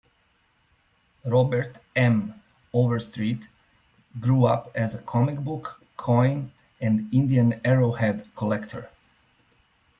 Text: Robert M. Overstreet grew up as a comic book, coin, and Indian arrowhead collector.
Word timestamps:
Robert 1.25 1.75
M. 1.95 2.33
Overstreet 2.73 3.49
grew 4.19 4.45
up 4.45 4.71
as 4.73 4.95
a 4.95 5.01
comic 5.03 5.37
book, 5.37 5.79
coin, 5.95 6.51
and 6.81 7.07
Indian 7.13 7.61
arrowhead 7.63 8.25
collector. 8.35 8.89